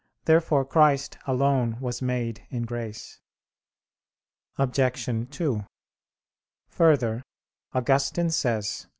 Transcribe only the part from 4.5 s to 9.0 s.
Obj. 2: Further, Augustine says (QQ.